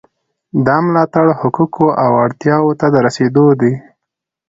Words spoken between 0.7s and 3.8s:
ملاتړ حقوقو او اړتیاوو ته د رسیدو دی.